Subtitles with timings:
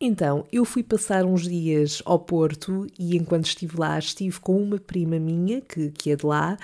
[0.00, 4.78] Então, eu fui passar uns dias ao Porto e enquanto estive lá estive com uma
[4.78, 6.56] prima minha, que, que é de lá,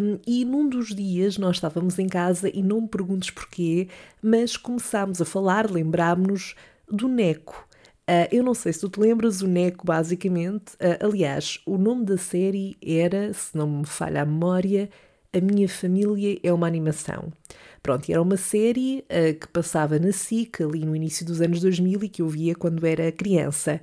[0.00, 3.88] um, e num dos dias nós estávamos em casa e não me perguntes porquê,
[4.22, 6.54] mas começámos a falar, lembrámos-nos
[6.88, 7.66] do Neco.
[8.08, 10.74] Uh, eu não sei se tu te lembras, o Neco, basicamente.
[10.74, 14.88] Uh, aliás, o nome da série era, se não me falha a memória,
[15.32, 17.32] A Minha Família é uma Animação.
[17.82, 22.04] Pronto, era uma série uh, que passava na SIC ali no início dos anos 2000
[22.04, 23.80] e que eu via quando era criança.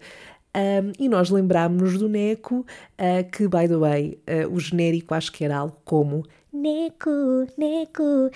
[0.55, 2.65] Um, e nós lembrámos-nos do Neco,
[2.97, 7.11] uh, que, by the way, uh, o genérico acho que era algo como Neco,
[7.55, 8.31] Neco.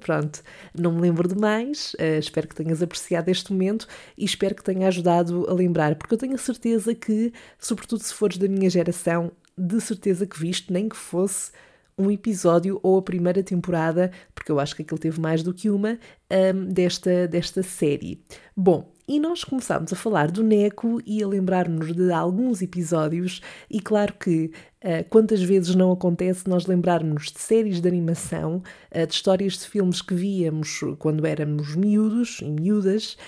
[0.00, 0.42] Pronto,
[0.74, 3.86] não me lembro de mais, uh, espero que tenhas apreciado este momento
[4.16, 8.14] e espero que tenha ajudado a lembrar, porque eu tenho a certeza que, sobretudo se
[8.14, 11.52] fores da minha geração, de certeza que viste, nem que fosse
[11.98, 15.70] um episódio ou a primeira temporada, porque eu acho que aquilo teve mais do que
[15.70, 15.98] uma,
[16.30, 18.22] um, desta, desta série.
[18.56, 23.78] Bom, e nós começámos a falar do Neco e a lembrar-nos de alguns episódios, e
[23.80, 24.50] claro que
[24.82, 29.66] uh, quantas vezes não acontece nós lembrarmos de séries de animação, uh, de histórias de
[29.68, 33.18] filmes que víamos quando éramos miúdos e miúdas,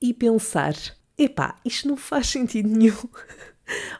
[0.00, 0.74] e pensar:
[1.16, 2.96] epá, isto não faz sentido nenhum.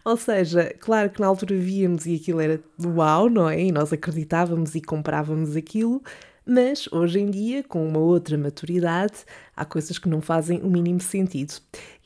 [0.05, 3.61] Ou seja, claro que na altura víamos e aquilo era uau, não é?
[3.61, 6.03] E nós acreditávamos e comprávamos aquilo,
[6.45, 9.15] mas hoje em dia, com uma outra maturidade,
[9.57, 11.55] há coisas que não fazem o mínimo sentido.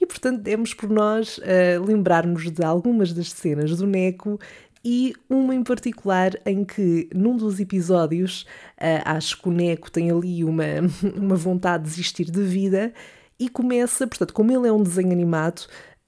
[0.01, 4.39] E portanto, demos por nós uh, lembrarmos de algumas das cenas do Neco
[4.85, 8.43] e uma em particular em que, num dos episódios,
[8.79, 10.65] uh, acho que o Neco tem ali uma,
[11.17, 12.93] uma vontade de desistir de vida
[13.39, 15.67] e começa, portanto, como ele é um desenho animado,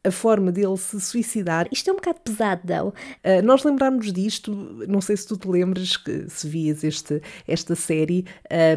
[0.08, 1.68] a forma dele se suicidar.
[1.70, 2.88] Isto é um bocado pesado, não?
[2.88, 4.52] Uh, nós lembrarmos disto,
[4.88, 8.24] não sei se tu te lembras que se vias este, esta série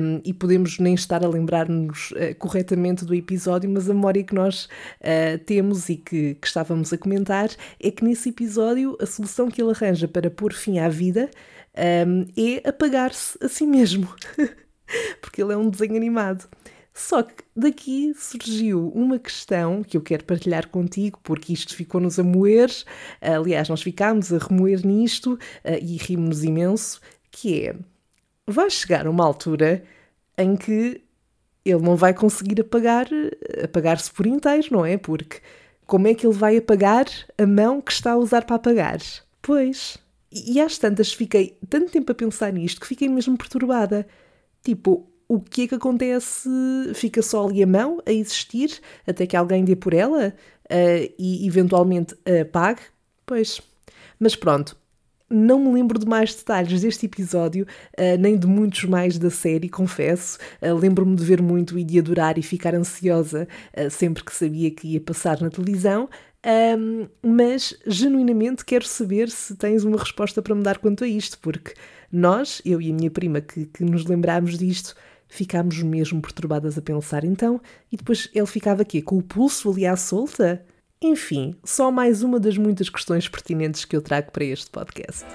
[0.02, 4.36] um, e podemos nem estar a lembrar-nos uh, corretamente do episódio, mas a memória que
[4.36, 9.50] nós uh, temos e que, que estávamos a comentar é que nesse episódio a solução
[9.50, 11.30] que ele arranja para pôr fim à vida
[12.08, 14.14] um, é apagar-se a si mesmo.
[15.22, 16.50] Porque ele é um desenho animado.
[16.94, 22.24] Só que daqui surgiu uma questão que eu quero partilhar contigo, porque isto ficou-nos a
[22.24, 22.70] moer.
[23.22, 25.40] Aliás, nós ficámos a remoer nisto uh,
[25.82, 27.76] e rimos imenso, que é,
[28.46, 29.84] vai chegar uma altura
[30.38, 31.02] em que
[31.64, 33.08] ele não vai conseguir apagar,
[33.64, 34.98] apagar-se por inteiro, não é?
[34.98, 35.40] Porque
[35.86, 37.06] como é que ele vai apagar
[37.38, 39.00] a mão que está a usar para apagar?
[39.42, 39.98] Pois.
[40.32, 44.08] E às tantas fiquei tanto tempo a pensar nisto que fiquei mesmo perturbada.
[44.64, 46.50] Tipo, o que é que acontece?
[46.94, 50.34] Fica só ali a mão a existir até que alguém dê por ela
[50.66, 52.82] uh, e eventualmente a pague?
[53.26, 53.62] Pois.
[54.20, 54.76] Mas pronto,
[55.30, 57.66] não me lembro de mais detalhes deste episódio,
[57.98, 60.38] uh, nem de muitos mais da série, confesso.
[60.62, 64.70] Uh, Lembro-me de ver muito e de adorar e ficar ansiosa uh, sempre que sabia
[64.70, 66.10] que ia passar na televisão.
[66.44, 71.40] Um, mas genuinamente quero saber se tens uma resposta para me dar quanto a isto,
[71.40, 71.74] porque
[72.12, 74.96] nós, eu e a minha prima, que, que nos lembrámos disto,
[75.32, 77.60] ficámos mesmo perturbadas a pensar então,
[77.90, 80.64] e depois ele ficava aqui com o pulso ali à solta?
[81.02, 85.26] Enfim, só mais uma das muitas questões pertinentes que eu trago para este podcast.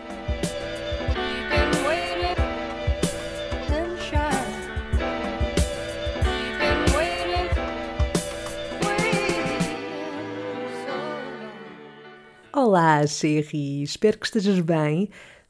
[12.53, 13.83] Olá, Sherry!
[13.83, 15.09] Espero que estejas bem.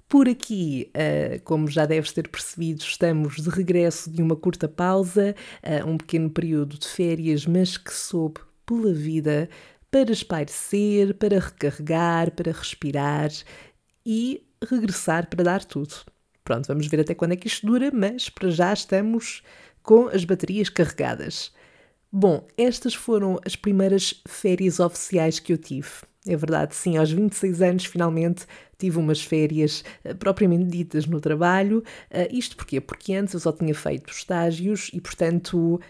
[0.09, 5.35] Por aqui, uh, como já deves ter percebido, estamos de regresso de uma curta pausa,
[5.63, 9.49] uh, um pequeno período de férias, mas que soube pela vida
[9.91, 13.31] para espairecer, para recarregar, para respirar
[14.05, 15.95] e regressar para dar tudo.
[16.45, 19.43] Pronto, vamos ver até quando é que isto dura, mas para já estamos
[19.83, 21.53] com as baterias carregadas.
[22.13, 25.91] Bom, estas foram as primeiras férias oficiais que eu tive.
[26.29, 28.47] É verdade, sim, aos 26 anos finalmente
[28.79, 31.85] tive umas férias uh, propriamente ditas no trabalho.
[32.11, 32.81] Uh, isto porquê?
[32.81, 35.81] Porque antes eu só tinha feito estágios e, portanto,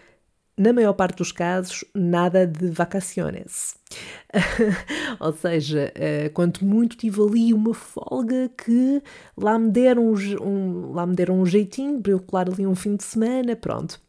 [0.57, 3.75] na maior parte dos casos, nada de vacaciones.
[5.19, 9.01] Ou seja, uh, quanto muito tive ali uma folga que
[9.35, 12.95] lá me deram um, lá me deram um jeitinho para eu colar ali um fim
[12.95, 13.99] de semana, pronto.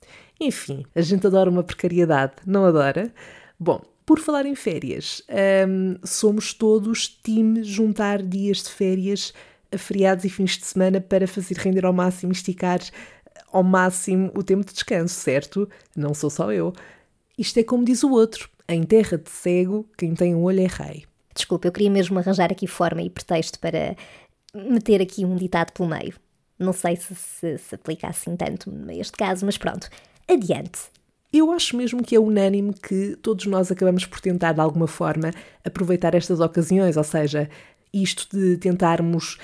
[0.40, 3.12] Enfim, a gente adora uma precariedade, não adora?
[3.58, 5.22] Bom, por falar em férias,
[5.68, 9.34] um, somos todos time juntar dias de férias
[9.70, 12.80] a feriados e fins de semana para fazer render ao máximo e esticar
[13.52, 15.68] ao máximo o tempo de descanso, certo?
[15.94, 16.72] Não sou só eu.
[17.36, 20.66] Isto é como diz o outro: em terra de cego, quem tem um olho é
[20.66, 21.04] rei.
[21.34, 23.94] Desculpa, eu queria mesmo arranjar aqui forma e pretexto para
[24.54, 26.14] meter aqui um ditado pelo meio.
[26.58, 29.86] Não sei se se, se aplica assim tanto neste caso, mas pronto.
[30.26, 30.96] Adiante.
[31.32, 35.30] Eu acho mesmo que é unânime que todos nós acabamos por tentar, de alguma forma,
[35.62, 37.50] aproveitar estas ocasiões, ou seja,
[37.92, 39.38] isto de tentarmos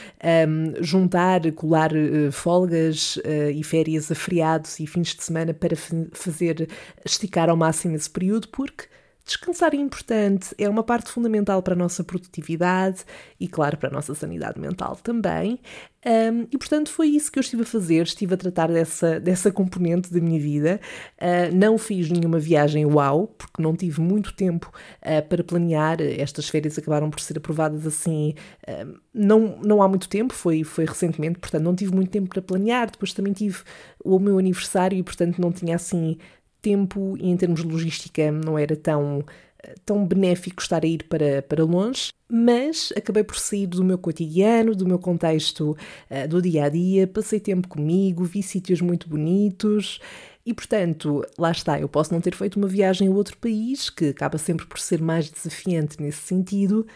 [0.49, 5.77] um, juntar, colar uh, folgas uh, e férias a feriados e fins de semana para
[6.13, 6.69] fazer
[7.05, 8.85] esticar ao máximo esse período, porque
[9.25, 13.05] Descansar é importante, é uma parte fundamental para a nossa produtividade
[13.41, 15.61] e, claro, para a nossa sanidade mental também.
[16.05, 19.51] Um, e, portanto, foi isso que eu estive a fazer, estive a tratar dessa, dessa
[19.51, 20.79] componente da minha vida.
[21.17, 26.03] Uh, não fiz nenhuma viagem uau, porque não tive muito tempo uh, para planear.
[26.03, 28.35] Estas férias acabaram por ser aprovadas assim,
[28.69, 32.43] uh, não, não há muito tempo, foi, foi recentemente, portanto, não tive muito tempo para
[32.43, 32.91] planear.
[32.91, 33.63] Depois também tive
[34.05, 36.19] o meu aniversário e, portanto, não tinha assim
[36.65, 39.23] tempo e em termos de logística não era tão,
[39.85, 44.75] tão benéfico estar a ir para, para longe, mas acabei por sair do meu cotidiano,
[44.75, 45.77] do meu contexto
[46.11, 50.01] uh, do dia a dia, passei tempo comigo, vi sítios muito bonitos.
[50.47, 54.09] E portanto, lá está, eu posso não ter feito uma viagem a outro país, que
[54.09, 56.87] acaba sempre por ser mais desafiante nesse sentido,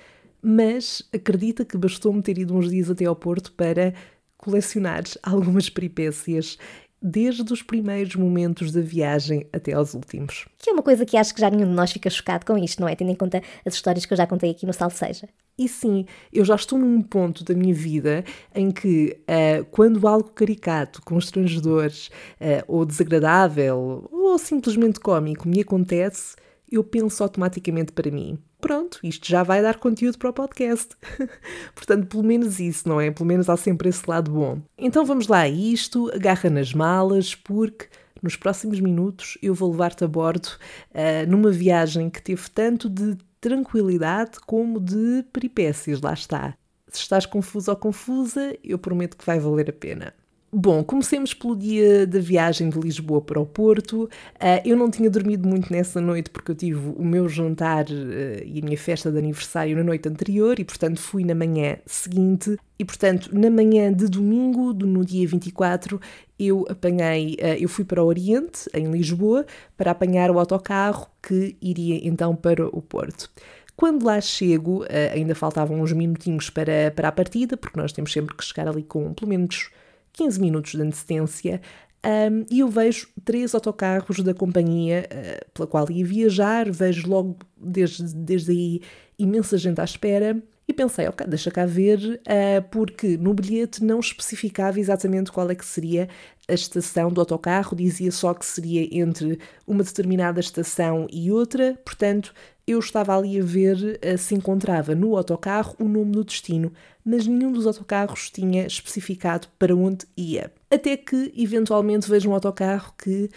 [0.42, 3.94] mas acredita que bastou-me ter ido uns dias até ao Porto para
[4.36, 6.58] colecionar algumas peripécias
[7.00, 10.46] desde os primeiros momentos da viagem até aos últimos.
[10.58, 12.80] Que é uma coisa que acho que já nenhum de nós fica chocado com isto,
[12.80, 12.96] não é?
[12.96, 15.28] Tendo em conta as histórias que eu já contei aqui no Salseja.
[15.56, 18.24] E sim, eu já estou num ponto da minha vida
[18.54, 26.36] em que, uh, quando algo caricato, constrangedor, uh, ou desagradável, ou simplesmente cómico me acontece,
[26.70, 30.88] eu penso automaticamente para mim: pronto, isto já vai dar conteúdo para o podcast.
[31.74, 33.10] Portanto, pelo menos isso, não é?
[33.10, 34.60] Pelo menos há sempre esse lado bom.
[34.76, 37.86] Então vamos lá a isto, agarra nas malas, porque
[38.22, 40.48] nos próximos minutos eu vou levar-te a bordo
[40.90, 46.54] uh, numa viagem que teve tanto de tranquilidade como de peripécias, lá está.
[46.88, 50.14] Se estás confuso ou confusa, eu prometo que vai valer a pena.
[50.50, 54.04] Bom, comecemos pelo dia da viagem de Lisboa para o Porto.
[54.04, 58.42] Uh, eu não tinha dormido muito nessa noite porque eu tive o meu jantar uh,
[58.46, 62.56] e a minha festa de aniversário na noite anterior e, portanto, fui na manhã seguinte.
[62.78, 66.00] E, portanto, na manhã de domingo, no dia 24,
[66.38, 69.44] eu apanhei, uh, eu fui para o Oriente, em Lisboa,
[69.76, 73.30] para apanhar o autocarro que iria então para o Porto.
[73.76, 74.84] Quando lá chego,
[75.14, 78.82] ainda faltavam uns minutinhos para, para a partida, porque nós temos sempre que chegar ali
[78.82, 79.70] com pelo menos
[80.12, 81.60] 15 minutos de antecedência
[82.04, 87.38] um, e eu vejo três autocarros da companhia uh, pela qual ia viajar, vejo logo
[87.56, 88.80] desde, desde aí
[89.18, 93.98] imensa gente à espera e pensei, ok, deixa cá ver, uh, porque no bilhete não
[93.98, 96.08] especificava exatamente qual é que seria
[96.46, 102.32] a estação do autocarro, dizia só que seria entre uma determinada estação e outra, portanto,
[102.68, 106.72] eu estava ali a ver uh, se encontrava no autocarro o nome do destino,
[107.04, 110.52] mas nenhum dos autocarros tinha especificado para onde ia.
[110.70, 113.30] Até que, eventualmente, vejo um autocarro que,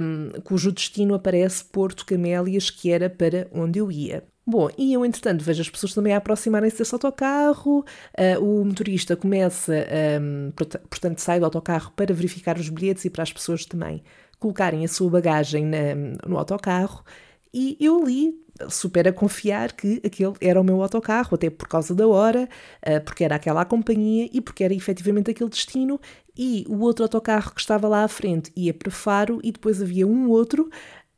[0.00, 4.24] um, cujo destino aparece Porto Camélias, que era para onde eu ia.
[4.44, 9.14] Bom, e eu, entretanto, vejo as pessoas também a aproximarem-se desse autocarro, uh, o motorista
[9.14, 9.86] começa,
[10.20, 10.50] um,
[10.88, 14.02] portanto, sai do autocarro para verificar os bilhetes e para as pessoas também
[14.38, 15.94] colocarem a sua bagagem na,
[16.26, 17.04] no autocarro,
[17.52, 18.34] e eu li
[18.68, 22.48] super a confiar que aquele era o meu autocarro, até por causa da hora,
[22.86, 26.00] uh, porque era aquela companhia e porque era efetivamente aquele destino,
[26.36, 30.06] e o outro autocarro que estava lá à frente ia para Faro e depois havia
[30.06, 30.68] um outro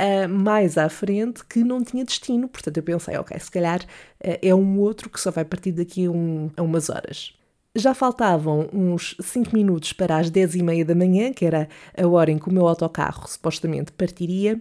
[0.00, 2.48] uh, mais à frente que não tinha destino.
[2.48, 6.06] Portanto, eu pensei, ok, se calhar uh, é um outro que só vai partir daqui
[6.06, 7.34] a, um, a umas horas.
[7.76, 12.08] Já faltavam uns 5 minutos para as 10 e meia da manhã, que era a
[12.08, 14.60] hora em que o meu autocarro supostamente partiria,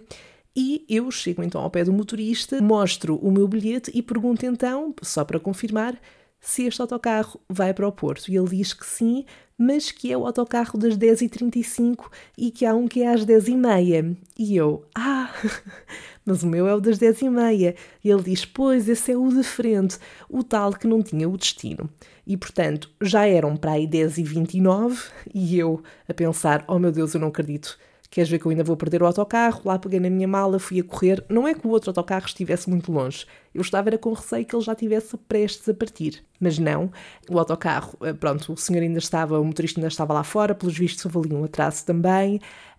[0.56, 4.94] e eu chego então ao pé do motorista, mostro o meu bilhete e pergunto então,
[5.02, 6.00] só para confirmar,
[6.42, 8.30] se este autocarro vai para o Porto.
[8.30, 9.26] E ele diz que sim,
[9.58, 14.18] mas que é o autocarro das 10h35 e que há um que é às 10h30.
[14.38, 15.34] E eu, ah,
[16.26, 17.76] mas o meu é o das 10h30.
[18.04, 19.98] E ele diz, pois, esse é o de frente,
[20.30, 21.90] o tal que não tinha o destino.
[22.26, 27.20] E portanto, já eram para aí 10h29 e eu a pensar, oh meu Deus, eu
[27.20, 27.78] não acredito
[28.12, 29.62] Queres ver que eu ainda vou perder o autocarro?
[29.64, 31.24] Lá peguei na minha mala, fui a correr.
[31.30, 33.26] Não é que o outro autocarro estivesse muito longe.
[33.54, 36.24] Eu estava era com receio que ele já estivesse prestes a partir.
[36.40, 36.92] Mas não,
[37.30, 40.76] o autocarro, eh, pronto, o senhor ainda estava, o motorista ainda estava lá fora, pelos
[40.76, 42.38] vistos houve ali um atraso também,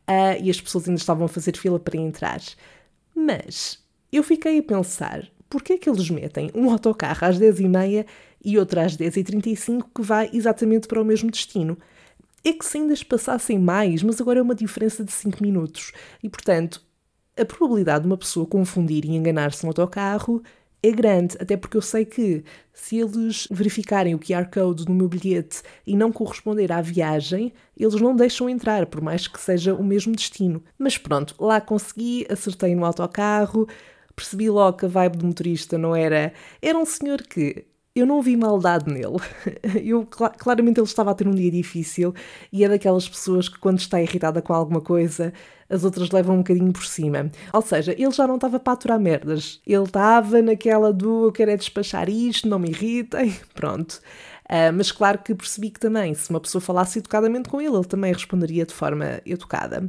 [0.08, 2.40] uh, e as pessoas ainda estavam a fazer fila para entrar.
[3.14, 3.78] Mas
[4.12, 8.04] eu fiquei a pensar, porquê é que eles metem um autocarro às 10h30
[8.44, 11.78] e outro às 10h35 que vai exatamente para o mesmo destino?
[12.44, 15.92] É que se ainda passassem mais, mas agora é uma diferença de 5 minutos.
[16.22, 16.82] E, portanto,
[17.38, 20.42] a probabilidade de uma pessoa confundir e enganar-se no autocarro
[20.82, 22.42] é grande, até porque eu sei que
[22.72, 28.00] se eles verificarem o QR Code no meu bilhete e não corresponder à viagem, eles
[28.00, 30.62] não deixam entrar, por mais que seja o mesmo destino.
[30.78, 33.68] Mas pronto, lá consegui, acertei no autocarro,
[34.16, 36.32] percebi logo que a vibe do motorista não era.
[36.62, 39.16] Era um senhor que eu não vi maldade nele.
[39.84, 42.14] Eu, claramente ele estava a ter um dia difícil
[42.52, 45.32] e é daquelas pessoas que quando está irritada com alguma coisa,
[45.68, 47.30] as outras levam um bocadinho por cima.
[47.52, 49.60] Ou seja, ele já não estava para aturar merdas.
[49.66, 54.00] Ele estava naquela do eu quero é despachar isto, não me irritem, pronto.
[54.50, 57.84] Uh, mas claro que percebi que também, se uma pessoa falasse educadamente com ele, ele
[57.84, 59.88] também responderia de forma educada.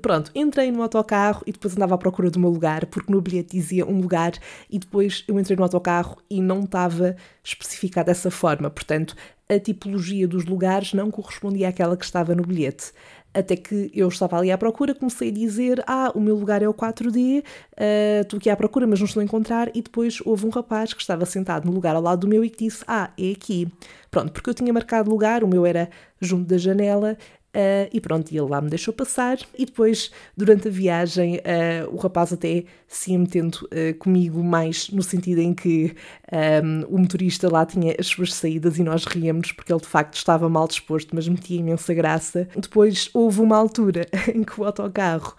[0.00, 3.54] Pronto, entrei no autocarro e depois andava à procura do meu lugar, porque no bilhete
[3.54, 4.32] dizia um lugar
[4.70, 8.70] e depois eu entrei no autocarro e não estava especificado dessa forma.
[8.70, 9.14] Portanto,
[9.48, 12.92] a tipologia dos lugares não correspondia àquela que estava no bilhete.
[13.32, 16.68] Até que eu estava ali à procura, comecei a dizer: Ah, o meu lugar é
[16.68, 17.44] o 4D, uh,
[17.76, 19.70] ah, estou aqui à procura, mas não estou a encontrar.
[19.74, 22.50] E depois houve um rapaz que estava sentado no lugar ao lado do meu e
[22.50, 23.68] que disse: Ah, é aqui.
[24.10, 25.90] Pronto, porque eu tinha marcado lugar, o meu era
[26.20, 27.16] junto da janela,
[27.48, 29.38] Uh, e pronto, ele lá me deixou passar.
[29.56, 34.90] E depois, durante a viagem, uh, o rapaz até se ia metendo uh, comigo mais
[34.90, 35.94] no sentido em que
[36.30, 40.14] um, o motorista lá tinha as suas saídas e nós ríamos porque ele de facto
[40.14, 42.46] estava mal disposto, mas metia imensa graça.
[42.54, 45.34] Depois houve uma altura em que o autocarro,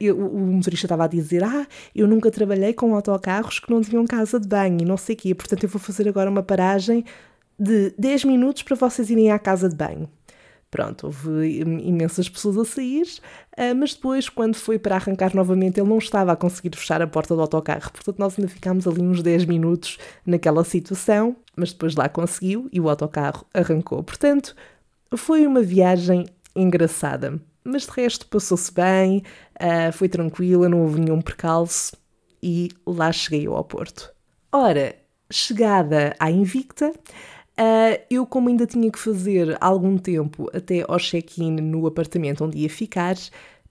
[0.00, 4.06] eu, o motorista estava a dizer: Ah, eu nunca trabalhei com autocarros que não tinham
[4.06, 7.04] casa de banho e não sei o quê, portanto eu vou fazer agora uma paragem
[7.58, 10.08] de 10 minutos para vocês irem à casa de banho.
[10.70, 13.06] Pronto, houve imensas pessoas a sair,
[13.56, 17.06] ah, mas depois, quando foi para arrancar novamente, ele não estava a conseguir fechar a
[17.06, 17.90] porta do autocarro.
[17.90, 19.96] Portanto, nós ainda ficámos ali uns 10 minutos
[20.26, 24.02] naquela situação, mas depois lá conseguiu e o autocarro arrancou.
[24.02, 24.54] Portanto,
[25.16, 27.40] foi uma viagem engraçada.
[27.64, 29.22] Mas de resto, passou-se bem,
[29.58, 31.96] ah, foi tranquila, não houve nenhum percalço
[32.42, 34.12] e lá cheguei ao Porto.
[34.52, 34.94] Ora,
[35.30, 36.92] chegada à Invicta,
[37.58, 42.58] Uh, eu, como ainda tinha que fazer algum tempo até ao check-in no apartamento onde
[42.58, 43.16] ia ficar,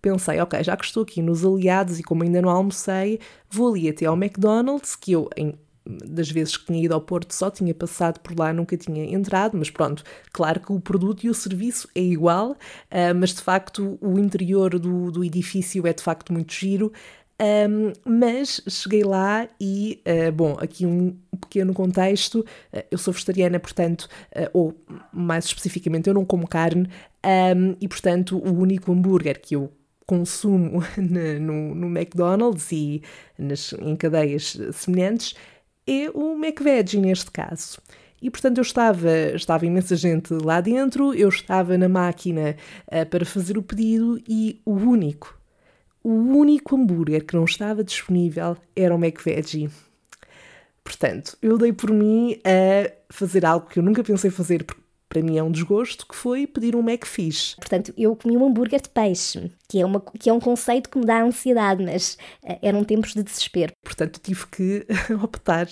[0.02, 3.88] pensei, ok, já que estou aqui nos aliados e como ainda não almocei, vou ali
[3.88, 5.54] até ao McDonald's, que eu, em,
[5.86, 9.58] das vezes que tinha ido ao Porto, só tinha passado por lá, nunca tinha entrado,
[9.58, 10.04] mas pronto,
[10.34, 14.78] claro que o produto e o serviço é igual, uh, mas de facto o interior
[14.78, 16.92] do, do edifício é de facto muito giro,
[17.40, 22.40] um, mas cheguei lá e, uh, bom, aqui um pequeno contexto:
[22.74, 24.76] uh, eu sou vegetariana, portanto, uh, ou
[25.14, 26.90] mais especificamente, eu não como carne,
[27.56, 29.72] um, e portanto, o único hambúrguer que eu
[30.08, 33.04] consumo no, no McDonald's e
[33.38, 35.36] nas, em cadeias semelhantes
[35.86, 37.78] é o McVeggie, neste caso.
[38.20, 42.56] E portanto eu estava, estava imensa gente lá dentro, eu estava na máquina
[43.12, 45.37] para fazer o pedido e o único
[46.08, 49.70] o único hambúrguer que não estava disponível era o McVeggie.
[50.82, 55.22] Portanto, eu dei por mim a fazer algo que eu nunca pensei fazer, porque para
[55.22, 57.56] mim é um desgosto, que foi pedir um McFish.
[57.58, 60.98] Portanto, eu comi um hambúrguer de peixe, que é, uma, que é um conceito que
[60.98, 63.74] me dá ansiedade, mas uh, eram tempos de desespero.
[63.84, 64.88] Portanto, tive que
[65.22, 65.68] optar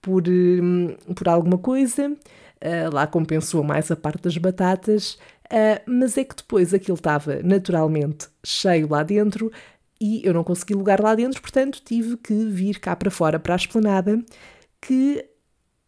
[0.00, 2.10] por, um, por alguma coisa.
[2.10, 5.18] Uh, lá compensou mais a parte das batatas,
[5.52, 9.52] uh, mas é que depois aquilo estava naturalmente cheio lá dentro,
[10.04, 13.54] e eu não consegui lugar lá dentro, portanto tive que vir cá para fora, para
[13.54, 14.22] a esplanada,
[14.78, 15.24] que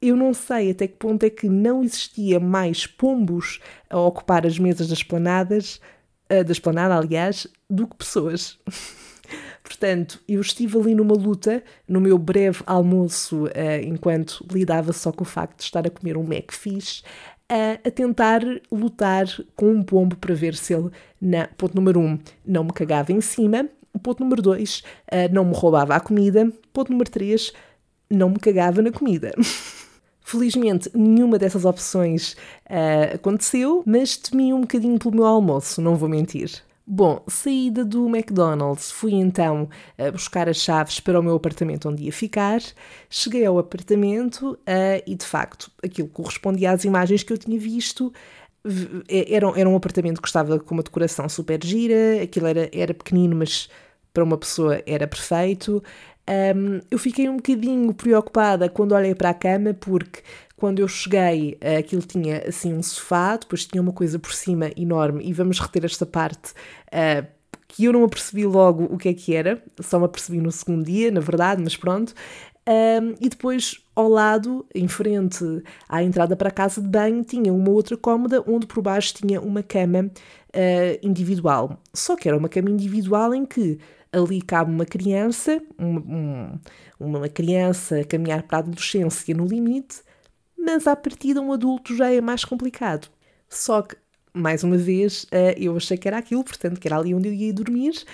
[0.00, 4.58] eu não sei até que ponto é que não existia mais pombos a ocupar as
[4.58, 5.82] mesas das esplanadas,
[6.32, 8.58] uh, da esplanada, aliás, do que pessoas.
[9.62, 13.50] Portanto, eu estive ali numa luta, no meu breve almoço, uh,
[13.85, 17.02] enquanto lidava só com o facto de estar a comer um Macfish,
[17.52, 18.40] uh, a tentar
[18.73, 23.12] lutar com um pombo para ver se ele, na, ponto número um, não me cagava
[23.12, 23.68] em cima,
[23.99, 26.50] Ponto número 2, uh, eh, não me roubava a comida.
[26.73, 27.53] Ponto número 3,
[28.11, 29.33] não me cagava na comida.
[30.26, 32.33] Felizmente, nenhuma dessas opções
[32.69, 36.50] uh, aconteceu, mas temi um bocadinho pelo meu almoço, não vou mentir.
[36.85, 42.05] Bom, saída do McDonald's, fui então uh, buscar as chaves para o meu apartamento onde
[42.05, 42.61] ia ficar.
[43.09, 48.12] Cheguei ao apartamento uh, e, de facto, aquilo correspondia às imagens que eu tinha visto.
[49.09, 53.37] Era, era um apartamento que estava com uma decoração super gira, aquilo era, era pequenino,
[53.37, 53.69] mas
[54.16, 55.82] para uma pessoa era perfeito.
[56.26, 60.23] Um, eu fiquei um bocadinho preocupada quando olhei para a cama, porque
[60.56, 65.23] quando eu cheguei, aquilo tinha assim um sofá, depois tinha uma coisa por cima enorme,
[65.23, 66.52] e vamos reter esta parte.
[66.87, 67.26] Uh,
[67.68, 70.87] que eu não apercebi logo o que é que era, só me apercebi no segundo
[70.87, 72.14] dia, na verdade, mas pronto.
[72.66, 75.44] Um, e depois, ao lado, em frente
[75.87, 79.42] à entrada para a casa de banho, tinha uma outra cômoda onde por baixo tinha
[79.42, 81.78] uma cama uh, individual.
[81.92, 83.78] Só que era uma cama individual em que
[84.16, 86.61] ali cabe uma criança, uma, um,
[86.99, 90.00] uma criança caminhar para a adolescência no limite,
[90.58, 93.08] mas à partida um adulto já é mais complicado.
[93.49, 93.96] Só que,
[94.35, 97.32] mais uma vez, eh, eu achei que era aquilo, portanto, que era ali onde eu
[97.35, 98.04] ia dormir,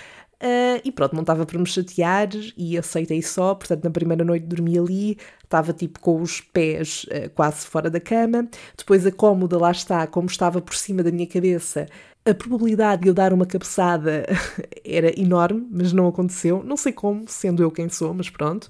[0.41, 3.55] Uh, e pronto, não estava para me chatear e aceitei só.
[3.55, 7.99] Portanto, na primeira noite dormi ali, estava tipo com os pés uh, quase fora da
[7.99, 8.47] cama.
[8.77, 11.87] Depois a cómoda lá está, como estava por cima da minha cabeça,
[12.25, 14.25] a probabilidade de eu dar uma cabeçada
[14.85, 16.61] era enorme, mas não aconteceu.
[16.63, 18.65] Não sei como, sendo eu quem sou, mas pronto.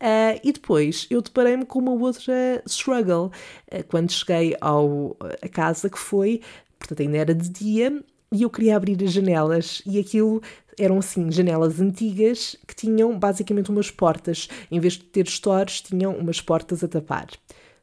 [0.00, 3.30] Uh, e depois eu deparei-me com uma outra struggle
[3.86, 6.40] quando cheguei ao, a casa que foi,
[6.76, 9.82] portanto ainda era de dia, e eu queria abrir as janelas.
[9.86, 10.42] E aquilo
[10.78, 16.16] eram assim janelas antigas que tinham basicamente umas portas, em vez de ter stores, tinham
[16.16, 17.28] umas portas a tapar.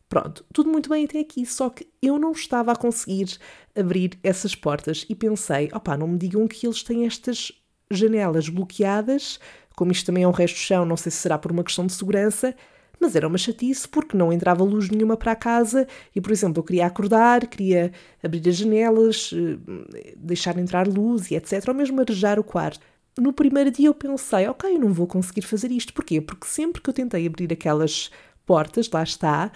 [0.10, 3.38] Pronto, tudo muito bem até aqui, só que eu não estava a conseguir
[3.76, 5.06] abrir essas portas.
[5.08, 7.52] E pensei, opá, não me digam que eles têm estas
[7.92, 9.40] janelas bloqueadas,
[9.76, 11.86] como isto também é um resto de chão, não sei se será por uma questão
[11.86, 12.56] de segurança,
[13.00, 16.60] mas era uma chatice porque não entrava luz nenhuma para a casa e, por exemplo,
[16.60, 17.92] eu queria acordar, queria
[18.22, 21.68] abrir as janelas, eh, deixar entrar luz e etc.
[21.68, 22.86] Ou mesmo arejar o quarto.
[23.18, 25.94] No primeiro dia eu pensei, ok, eu não vou conseguir fazer isto.
[25.94, 26.22] Porquê?
[26.22, 28.10] Porque sempre que eu tentei abrir aquelas
[28.46, 29.52] portas, lá está,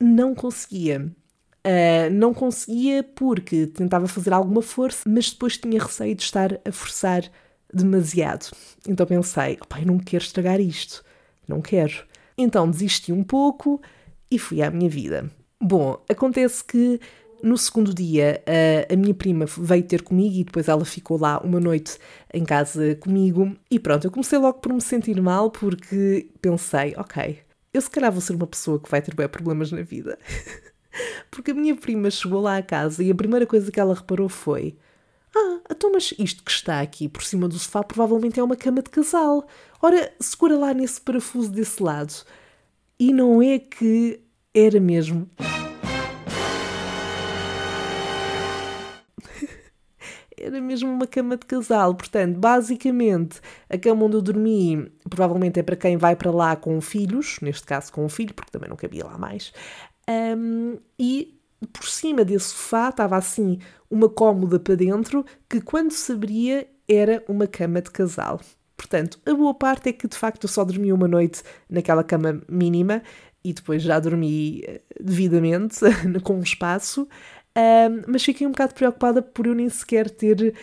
[0.00, 1.12] não conseguia.
[1.64, 6.72] Uh, não conseguia porque tentava fazer alguma força, mas depois tinha receio de estar a
[6.72, 7.22] forçar
[7.72, 8.50] demasiado.
[8.86, 11.04] Então pensei, opa, eu não quero estragar isto,
[11.46, 12.04] não quero.
[12.36, 13.80] Então desisti um pouco
[14.30, 15.30] e fui à minha vida.
[15.60, 16.98] Bom, acontece que
[17.42, 21.40] no segundo dia a, a minha prima veio ter comigo e depois ela ficou lá
[21.40, 21.98] uma noite
[22.32, 23.54] em casa comigo.
[23.70, 27.38] E pronto, eu comecei logo por me sentir mal porque pensei, ok,
[27.74, 30.18] eu se calhar vou ser uma pessoa que vai ter bem problemas na vida.
[31.30, 34.28] porque a minha prima chegou lá à casa e a primeira coisa que ela reparou
[34.28, 34.76] foi:
[35.92, 39.46] mas isto que está aqui por cima do sofá provavelmente é uma cama de casal.
[39.80, 42.12] Ora, segura lá nesse parafuso desse lado.
[42.98, 44.20] E não é que
[44.54, 45.28] era mesmo.
[50.38, 51.94] era mesmo uma cama de casal.
[51.94, 56.80] Portanto, basicamente, a cama onde eu dormi provavelmente é para quem vai para lá com
[56.80, 59.52] filhos, neste caso com um filho, porque também não cabia lá mais.
[60.08, 63.58] Um, e por cima desse sofá estava assim
[63.90, 68.40] uma cómoda para dentro que, quando se abria, era uma cama de casal.
[68.76, 72.42] Portanto, a boa parte é que de facto eu só dormi uma noite naquela cama
[72.48, 73.02] mínima
[73.44, 75.80] e depois já dormi eh, devidamente,
[76.22, 77.08] com um espaço,
[78.06, 80.54] mas fiquei um bocado preocupada por eu nem sequer ter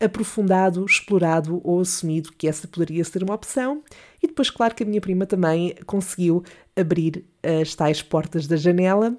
[0.00, 3.82] aprofundado, explorado ou assumido que essa poderia ser uma opção.
[4.22, 6.44] E depois, claro que a minha prima também conseguiu
[6.76, 9.16] abrir as tais portas da janela.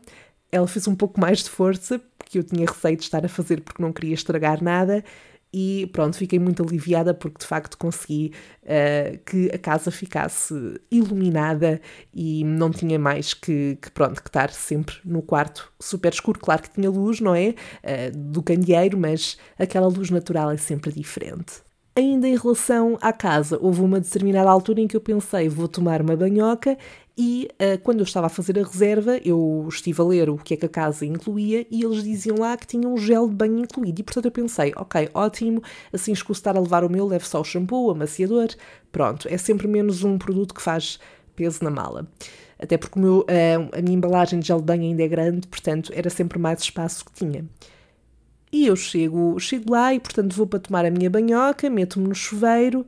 [0.51, 3.61] Ela fez um pouco mais de força, porque eu tinha receio de estar a fazer
[3.61, 5.03] porque não queria estragar nada,
[5.51, 8.31] e pronto, fiquei muito aliviada porque de facto consegui
[8.63, 10.53] uh, que a casa ficasse
[10.91, 11.81] iluminada
[12.13, 16.39] e não tinha mais que, que, pronto, que estar sempre no quarto super escuro.
[16.39, 17.49] Claro que tinha luz, não é?
[17.49, 21.63] Uh, do candeeiro, mas aquela luz natural é sempre diferente.
[21.95, 26.01] Ainda em relação à casa, houve uma determinada altura em que eu pensei vou tomar
[26.01, 26.77] uma banhoca
[27.21, 30.53] e uh, quando eu estava a fazer a reserva, eu estive a ler o que
[30.53, 33.59] é que a casa incluía e eles diziam lá que tinha um gel de banho
[33.59, 33.99] incluído.
[33.99, 37.41] E portanto eu pensei, ok, ótimo, assim escuso estar a levar o meu, levo só
[37.41, 38.47] o shampoo, o amaciador,
[38.89, 40.97] pronto, é sempre menos um produto que faz
[41.35, 42.07] peso na mala.
[42.57, 45.91] Até porque meu, uh, a minha embalagem de gel de banho ainda é grande, portanto
[45.93, 47.45] era sempre mais espaço que tinha.
[48.49, 52.15] E eu chego, chego lá e, portanto, vou para tomar a minha banhoca, meto-me no
[52.15, 52.85] chuveiro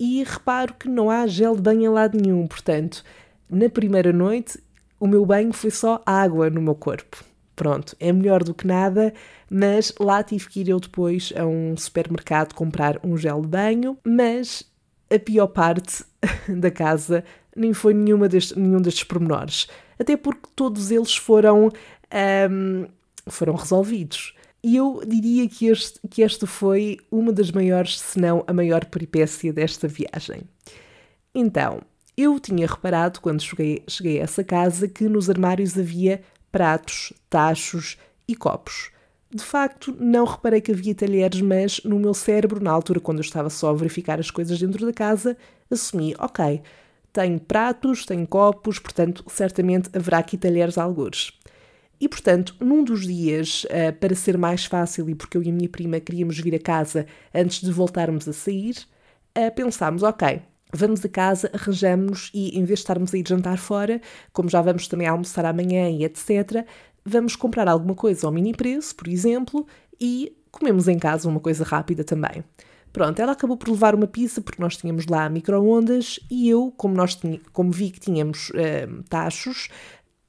[0.00, 2.46] e reparo que não há gel de banho em lado nenhum.
[2.46, 3.04] Portanto,
[3.48, 4.58] na primeira noite,
[4.98, 7.24] o meu banho foi só água no meu corpo.
[7.54, 9.14] Pronto, é melhor do que nada,
[9.50, 13.96] mas lá tive que ir eu depois a um supermercado comprar um gel de banho,
[14.04, 14.62] mas
[15.10, 16.04] a pior parte
[16.48, 17.24] da casa
[17.56, 19.66] nem foi nenhuma deste, nenhum destes pormenores.
[19.98, 21.70] Até porque todos eles foram,
[22.50, 22.86] um,
[23.26, 24.34] foram resolvidos.
[24.62, 28.84] E eu diria que, este, que esta foi uma das maiores, se não a maior
[28.84, 30.42] peripécia desta viagem.
[31.34, 31.80] Então,
[32.16, 37.98] eu tinha reparado, quando cheguei, cheguei a essa casa, que nos armários havia pratos, tachos
[38.26, 38.90] e copos.
[39.30, 43.22] De facto, não reparei que havia talheres, mas no meu cérebro, na altura, quando eu
[43.22, 45.36] estava só a verificar as coisas dentro da casa,
[45.70, 46.62] assumi: ok,
[47.12, 51.32] tenho pratos, tenho copos, portanto, certamente haverá aqui talheres algures.
[52.00, 55.52] E, portanto, num dos dias, uh, para ser mais fácil e porque eu e a
[55.52, 58.76] minha prima queríamos vir a casa antes de voltarmos a sair,
[59.36, 60.40] uh, pensámos: ok,
[60.72, 64.00] vamos a casa, arranjamos e em vez de estarmos a ir jantar fora,
[64.32, 66.66] como já vamos também almoçar amanhã e etc.,
[67.04, 69.66] vamos comprar alguma coisa ao mini preço, por exemplo,
[70.00, 72.42] e comemos em casa uma coisa rápida também.
[72.92, 76.94] Pronto, ela acabou por levar uma pizza porque nós tínhamos lá micro-ondas e eu, como,
[76.94, 77.20] nós
[77.52, 79.68] como vi que tínhamos uh, tachos,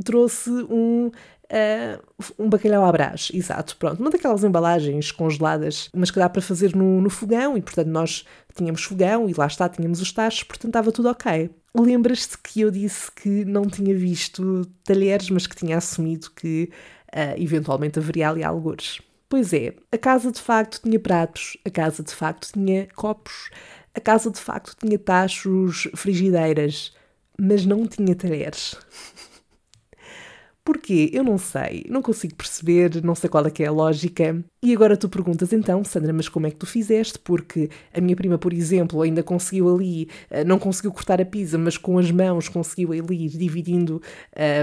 [0.03, 1.09] trouxe um
[1.49, 2.03] Uh,
[2.37, 4.01] um bacalhau à brás, exato, pronto.
[4.01, 8.25] Uma daquelas embalagens congeladas, mas que dá para fazer no, no fogão, e portanto nós
[8.53, 11.49] tínhamos fogão e lá está, tínhamos os tachos, portanto estava tudo ok.
[11.73, 16.69] Lembras-te que eu disse que não tinha visto talheres, mas que tinha assumido que
[17.13, 18.99] uh, eventualmente haveria ali algures?
[19.29, 23.49] Pois é, a casa de facto tinha pratos, a casa de facto tinha copos,
[23.93, 26.93] a casa de facto tinha tachos, frigideiras,
[27.39, 28.75] mas não tinha talheres.
[30.67, 31.09] Porquê?
[31.13, 34.43] Eu não sei, não consigo perceber, não sei qual é que é a lógica.
[34.61, 37.17] E agora tu perguntas então, Sandra, mas como é que tu fizeste?
[37.19, 41.57] Porque a minha prima, por exemplo, ainda conseguiu ali, eh, não conseguiu cortar a pizza,
[41.57, 44.01] mas com as mãos conseguiu ali ir dividindo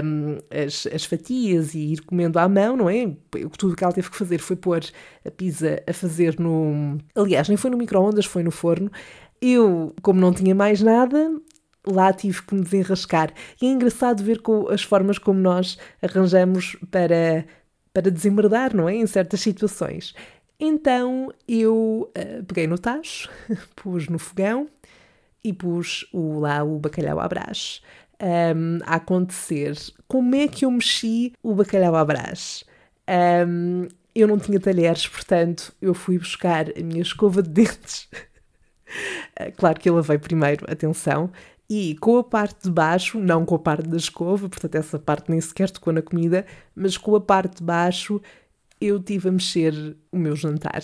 [0.03, 3.11] um, as, as fatias e ir comendo à mão, não é?
[3.57, 4.85] Tudo que ela teve que fazer foi pôr
[5.25, 6.99] a pizza a fazer no.
[7.15, 8.91] Aliás, nem foi no micro-ondas, foi no forno.
[9.41, 11.31] Eu, como não tinha mais nada,
[11.87, 13.33] lá tive que me desenrascar.
[13.61, 17.45] E é engraçado ver com as formas como nós arranjamos para,
[17.93, 18.95] para desembardar, não é?
[18.95, 20.13] Em certas situações.
[20.59, 23.29] Então eu uh, peguei no tacho,
[23.75, 24.67] pus no fogão
[25.43, 27.81] e pus o, lá o bacalhau à brás
[28.21, 29.75] um, a acontecer.
[30.07, 32.63] Como é que eu mexi o bacalhau à brás?
[33.47, 38.09] Um, eu não tinha talheres, portanto eu fui buscar a minha escova de dentes.
[39.57, 41.29] claro que eu lavei primeiro, atenção,
[41.69, 45.29] e com a parte de baixo, não com a parte da escova, portanto essa parte
[45.31, 48.21] nem sequer tocou na comida, mas com a parte de baixo
[48.79, 50.83] eu tive a mexer o meu jantar.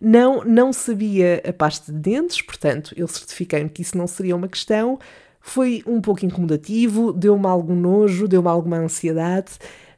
[0.00, 4.48] Não, não sabia a pasta de dentes, portanto eu certifiquei-me que isso não seria uma
[4.48, 4.98] questão.
[5.40, 9.52] Foi um pouco incomodativo, deu-me algum nojo, deu-me alguma ansiedade,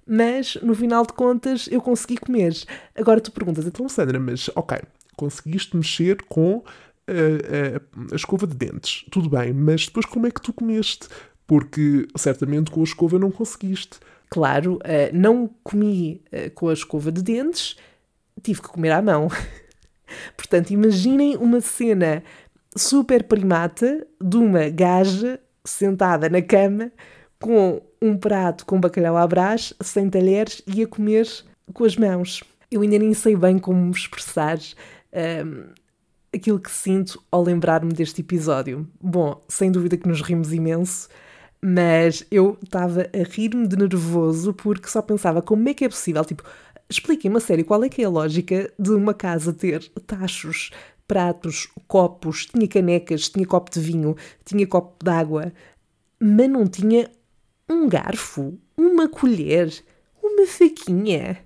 [0.07, 2.55] mas no final de contas eu consegui comer.
[2.95, 4.79] Agora tu perguntas, então Sandra, mas ok,
[5.17, 6.63] conseguiste mexer com
[7.09, 9.05] a, a, escova de dentes.
[9.11, 11.09] Tudo bem, mas depois como é que tu comeste?
[11.47, 13.99] Porque certamente com a escova não conseguiste.
[14.31, 17.77] Claro, uh, não comi uh, com a escova de dentes,
[18.43, 19.29] tive que comer à mão.
[20.37, 22.23] Portanto, imaginem uma cena
[22.77, 26.91] super primata de uma gaja sentada na cama
[27.41, 31.27] com um prato com bacalhau à brás, sem talheres e a comer
[31.73, 32.43] com as mãos.
[32.71, 34.59] Eu ainda nem sei bem como me expressar.
[35.13, 35.73] Um,
[36.35, 38.89] aquilo que sinto ao lembrar-me deste episódio.
[39.01, 41.09] Bom, sem dúvida que nos rimos imenso,
[41.63, 46.25] mas eu estava a rir-me de nervoso porque só pensava como é que é possível,
[46.25, 46.43] tipo,
[46.91, 50.71] expliquem-me a sério qual é que é a lógica de uma casa ter tachos,
[51.07, 55.53] pratos, copos, tinha canecas, tinha copo de vinho, tinha copo de água,
[56.21, 57.11] mas não tinha
[57.69, 59.73] um garfo, uma colher,
[60.23, 61.39] uma faquinha,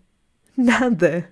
[0.57, 1.29] nada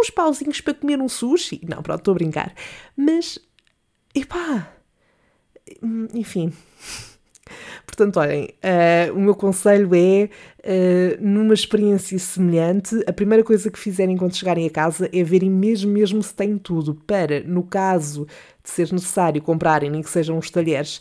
[0.00, 1.60] uns pauzinhos para comer um sushi.
[1.68, 2.54] Não, pronto, estou a brincar.
[2.96, 3.38] Mas,
[4.14, 4.72] epá,
[5.82, 6.52] hum, enfim.
[7.86, 10.30] Portanto, olhem, uh, o meu conselho é,
[10.64, 15.50] uh, numa experiência semelhante, a primeira coisa que fizerem quando chegarem a casa é verem
[15.50, 18.26] mesmo, mesmo se têm tudo, para, no caso
[18.62, 21.00] de ser necessário comprarem, nem que sejam os talheres,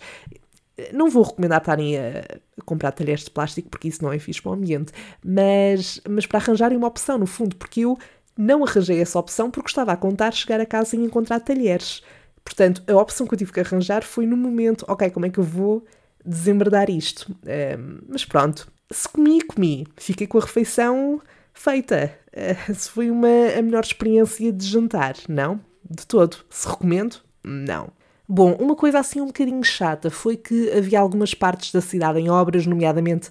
[0.94, 2.24] não vou recomendar estarem a
[2.66, 4.92] comprar talheres de plástico, porque isso não é fixe para o ambiente,
[5.24, 7.98] mas, mas para arranjarem uma opção, no fundo, porque eu
[8.42, 12.02] não arranjei essa opção porque estava a contar chegar a casa e encontrar talheres.
[12.44, 15.40] Portanto, a opção que eu tive que arranjar foi no momento, ok, como é que
[15.40, 15.86] eu vou
[16.26, 17.32] desembardar isto?
[17.46, 19.86] Um, mas pronto, se comi, comi.
[19.96, 21.22] Fiquei com a refeição
[21.54, 22.12] feita.
[22.34, 23.28] Uh, se foi uma,
[23.58, 25.60] a melhor experiência de jantar, não?
[25.88, 26.38] De todo.
[26.50, 27.18] Se recomendo?
[27.44, 27.90] Não.
[28.28, 32.30] Bom, uma coisa assim um bocadinho chata foi que havia algumas partes da cidade em
[32.30, 33.30] obras, nomeadamente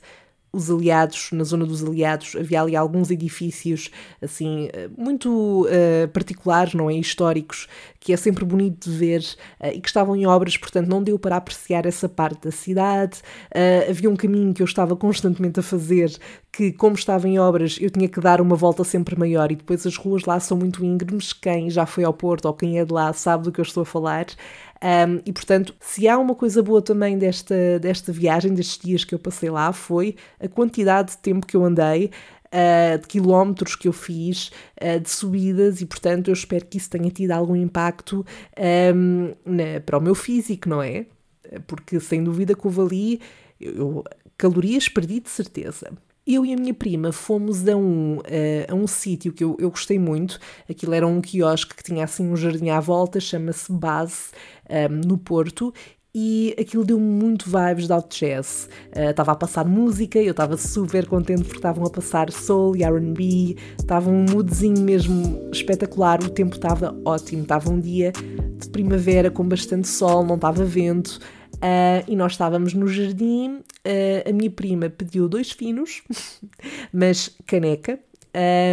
[0.53, 6.75] os aliados, na zona dos aliados, havia ali alguns edifícios assim eh, muito uh, particulares,
[6.75, 6.95] não é?
[6.95, 7.69] Históricos,
[8.01, 9.21] que é sempre bonito de ver
[9.61, 13.21] uh, e que estavam em obras, portanto não deu para apreciar essa parte da cidade.
[13.55, 16.11] Uh, havia um caminho que eu estava constantemente a fazer,
[16.53, 19.87] que como estava em obras eu tinha que dar uma volta sempre maior e depois
[19.87, 21.33] as ruas lá são muito íngremes.
[21.33, 23.83] Quem já foi ao Porto ou quem é de lá sabe do que eu estou
[23.83, 24.27] a falar.
[24.83, 29.15] Um, e portanto, se há uma coisa boa também desta, desta viagem, destes dias que
[29.15, 32.11] eu passei lá, foi a quantidade de tempo que eu andei.
[32.53, 34.51] Uh, de quilómetros que eu fiz,
[34.83, 38.27] uh, de subidas, e portanto eu espero que isso tenha tido algum impacto
[38.93, 41.07] um, na, para o meu físico, não é?
[41.69, 43.21] Porque sem dúvida que houve ali
[43.61, 44.05] eu, eu,
[44.37, 45.93] calorias perdi de certeza.
[46.27, 48.23] Eu e a minha prima fomos a um, uh,
[48.69, 50.39] a um sítio que eu, eu gostei muito.
[50.69, 54.31] Aquilo era um quiosque que tinha assim um jardim à volta, chama-se Base,
[54.69, 55.73] um, no Porto.
[56.15, 58.69] e aquilo deu-me muito vibes de out jazz.
[58.95, 62.85] Estava uh, a passar música, eu estava super contente porque estavam a passar soul e
[62.85, 69.31] R&B, estava um moodzinho mesmo espetacular, o tempo estava ótimo, estava um dia de primavera
[69.31, 71.19] com bastante sol, não estava vento,
[71.63, 76.03] uh, e nós estávamos no jardim, uh, a minha prima pediu dois finos,
[76.93, 77.99] mas caneca,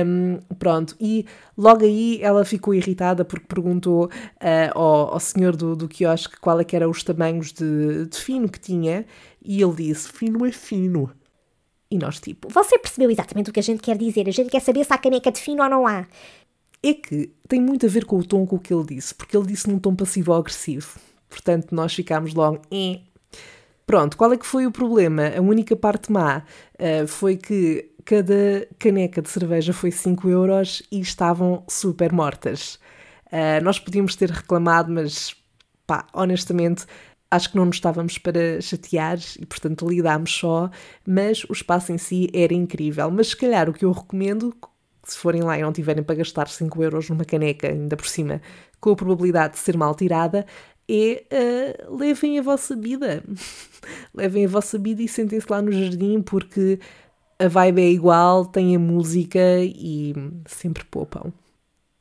[0.06, 1.26] um, pronto, e
[1.58, 6.60] logo aí ela ficou irritada porque perguntou uh, ao, ao, senhor do, do quiosque qual
[6.60, 9.06] é que eram os tamanhos de, de fino que tinha
[9.44, 11.10] e ele disse, fino é fino.
[11.90, 12.50] E nós tipo...
[12.50, 14.98] Você percebeu exatamente o que a gente quer dizer, a gente quer saber se há
[14.98, 16.06] caneca de fino ou não há.
[16.84, 19.36] É que tem muito a ver com o tom com o que ele disse, porque
[19.36, 21.00] ele disse num tom passivo-agressivo.
[21.30, 22.62] Portanto, nós ficámos logo...
[22.72, 23.02] Eh.
[23.86, 25.30] Pronto, qual é que foi o problema?
[25.38, 31.00] A única parte má uh, foi que cada caneca de cerveja foi 5 euros e
[31.00, 32.80] estavam super mortas.
[33.28, 35.34] Uh, nós podíamos ter reclamado, mas
[35.86, 36.86] pá, honestamente
[37.30, 40.70] acho que não nos estávamos para chatear e, portanto, lidámos só,
[41.06, 43.12] mas o espaço em si era incrível.
[43.12, 44.56] Mas se calhar o que eu recomendo,
[45.04, 48.42] se forem lá e não tiverem para gastar 5 euros numa caneca, ainda por cima,
[48.80, 50.46] com a probabilidade de ser mal tirada,
[50.90, 53.24] é uh, levem a vossa vida.
[54.14, 56.80] levem a vossa vida e sentem-se lá no jardim, porque
[57.40, 60.14] a vibe é igual, tem a música e
[60.46, 61.32] sempre poupam.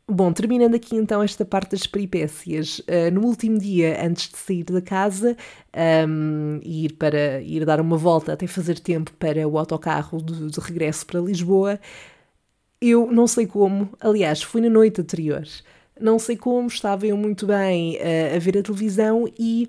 [0.08, 4.62] Bom, terminando aqui então esta parte das peripécias, uh, no último dia antes de sair
[4.62, 5.36] da casa
[6.08, 10.48] um, e ir para ir dar uma volta até fazer tempo para o autocarro de,
[10.48, 11.80] de regresso para Lisboa,
[12.80, 15.44] eu não sei como, aliás, fui na noite anterior,
[16.00, 19.68] não sei como, estava eu muito bem uh, a ver a televisão e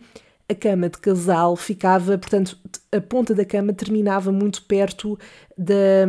[0.49, 2.57] a cama de casal ficava, portanto,
[2.91, 5.19] a ponta da cama terminava muito perto
[5.57, 6.05] da,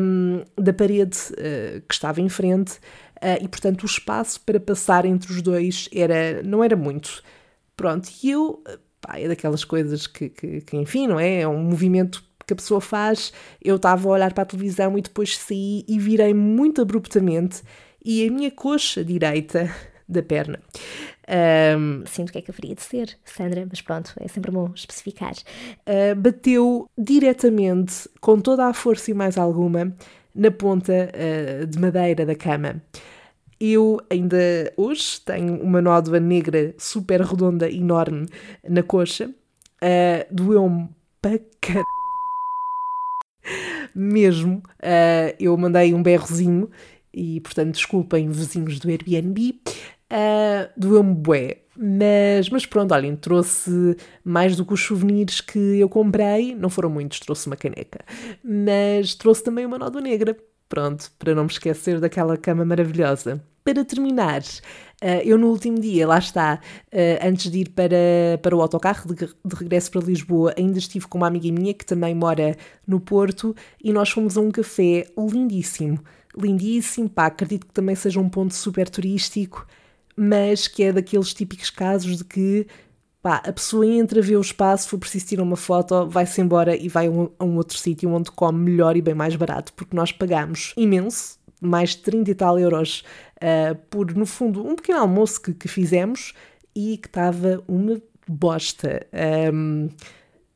[0.56, 2.74] da parede uh, que estava em frente
[3.16, 7.22] uh, e, portanto, o espaço para passar entre os dois era, não era muito.
[7.76, 8.62] Pronto, e eu,
[9.00, 11.40] pá, é daquelas coisas que, que, que, enfim, não é?
[11.40, 13.32] É um movimento que a pessoa faz.
[13.62, 17.62] Eu estava a olhar para a televisão e depois saí e virei muito abruptamente
[18.04, 19.70] e a minha coxa direita
[20.08, 20.58] da perna
[21.28, 25.34] um, Sinto que é que haveria de ser, Sandra, mas pronto, é sempre bom especificar.
[25.86, 29.94] Uh, bateu diretamente, com toda a força e mais alguma,
[30.34, 32.82] na ponta uh, de madeira da cama.
[33.60, 38.26] Eu ainda hoje tenho uma nódoa negra super redonda, enorme,
[38.66, 39.28] na coxa.
[39.82, 40.88] Uh, Doeu-me
[41.20, 41.82] para car...
[43.94, 44.58] Mesmo.
[44.78, 46.70] Uh, eu mandei um berrozinho
[47.12, 49.58] e, portanto, desculpem vizinhos do Airbnb.
[50.10, 51.58] Uh, Doeu-me bué.
[51.80, 56.54] Mas, mas pronto, olhem, trouxe mais do que os souvenirs que eu comprei.
[56.54, 58.00] Não foram muitos, trouxe uma caneca.
[58.42, 60.36] Mas trouxe também uma nódoa negra.
[60.68, 63.40] Pronto, para não me esquecer daquela cama maravilhosa.
[63.64, 67.96] Para terminar, uh, eu no último dia, lá está, uh, antes de ir para,
[68.42, 71.86] para o autocarro de, de, regresso para Lisboa, ainda estive com uma amiga minha que
[71.86, 76.00] também mora no Porto e nós fomos a um café lindíssimo.
[76.36, 79.66] Lindíssimo, pá, acredito que também seja um ponto super turístico
[80.18, 82.66] mas que é daqueles típicos casos de que
[83.22, 86.88] pá, a pessoa entra, vê o espaço, for preciso tirar uma foto, vai-se embora e
[86.88, 89.94] vai a um, a um outro sítio onde come melhor e bem mais barato, porque
[89.94, 93.04] nós pagamos imenso, mais de 30 e tal euros,
[93.36, 96.32] uh, por, no fundo, um pequeno almoço que, que fizemos
[96.74, 99.06] e que estava uma bosta.
[99.52, 99.88] Um,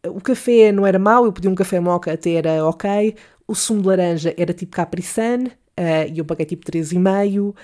[0.08, 3.14] o café não era mau, eu pedi um café moca, até era ok.
[3.46, 7.54] O sumo de laranja era tipo Capri Sun, uh, e eu paguei tipo 3,5.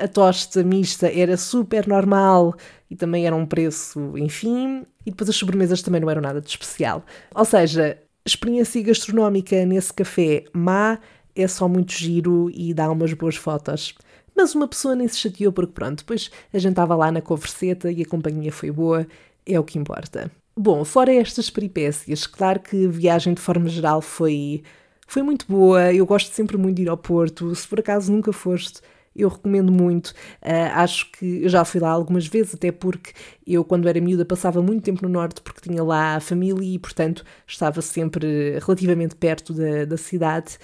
[0.00, 2.54] A tosta mista era super normal
[2.90, 4.84] e também era um preço, enfim.
[5.06, 7.04] E depois as sobremesas também não eram nada de especial.
[7.34, 10.98] Ou seja, experiência gastronómica nesse café má
[11.36, 13.94] é só muito giro e dá umas boas fotos.
[14.34, 17.90] Mas uma pessoa nem se chateou porque pronto, depois a gente estava lá na converseta
[17.90, 19.06] e a companhia foi boa,
[19.46, 20.30] é o que importa.
[20.56, 24.62] Bom, fora estas peripécias, claro que a viagem de forma geral foi,
[25.06, 28.32] foi muito boa, eu gosto sempre muito de ir ao Porto, se por acaso nunca
[28.32, 28.80] foste,
[29.14, 30.08] eu recomendo muito.
[30.42, 33.12] Uh, acho que já fui lá algumas vezes, até porque
[33.46, 36.78] eu, quando era miúda, passava muito tempo no Norte porque tinha lá a família e,
[36.78, 40.58] portanto, estava sempre relativamente perto da, da cidade.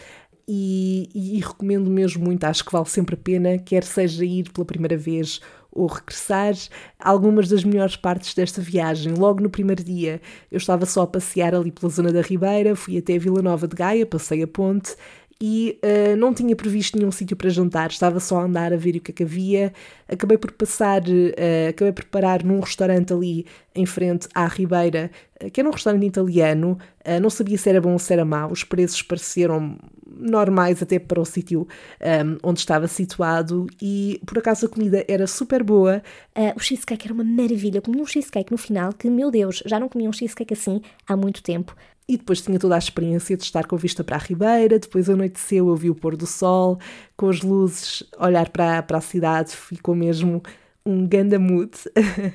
[0.53, 4.51] E, e, e recomendo mesmo muito, acho que vale sempre a pena, quer seja ir
[4.51, 6.55] pela primeira vez ou regressar.
[6.99, 11.55] Algumas das melhores partes desta viagem, logo no primeiro dia, eu estava só a passear
[11.55, 14.97] ali pela zona da Ribeira, fui até Vila Nova de Gaia, passei a ponte
[15.43, 18.97] e uh, não tinha previsto nenhum sítio para jantar, estava só a andar a ver
[18.97, 19.73] o que é que havia.
[20.07, 25.11] Acabei por passar, uh, acabei por parar num restaurante ali em frente à Ribeira,
[25.43, 26.77] uh, que era um restaurante italiano,
[27.23, 31.19] não sabia se era bom ou se era mau, os preços pareceram normais até para
[31.19, 31.67] o sítio
[32.03, 36.03] um, onde estava situado e por acaso a comida era super boa.
[36.55, 37.79] O cheesecake era uma maravilha.
[37.79, 40.83] Eu comi um cheesecake no final que, meu Deus, já não comi um cheesecake assim
[41.09, 41.75] há muito tempo.
[42.09, 45.69] E depois tinha toda a experiência de estar com vista para a Ribeira, depois anoiteceu,
[45.69, 46.79] eu vi o pôr do sol,
[47.17, 50.43] com as luzes, olhar para, para a cidade, ficou mesmo
[50.85, 51.71] um ganda mood.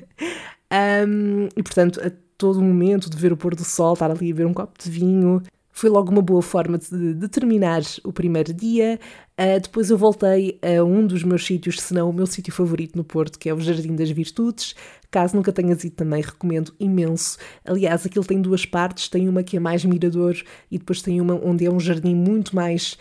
[1.06, 4.34] um, e portanto, a todo momento de ver o pôr do sol, estar ali a
[4.34, 5.42] ver um copo de vinho,
[5.76, 8.98] foi logo uma boa forma de, de terminar o primeiro dia.
[9.38, 12.96] Uh, depois eu voltei a um dos meus sítios, se não o meu sítio favorito
[12.96, 14.74] no Porto, que é o Jardim das Virtudes.
[15.16, 17.38] Caso nunca tenhas ido também, recomendo imenso.
[17.64, 20.36] Aliás, aquilo tem duas partes, tem uma que é mais mirador
[20.70, 22.98] e depois tem uma onde é um jardim muito mais...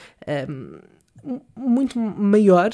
[0.49, 0.77] Um,
[1.57, 2.69] muito maior,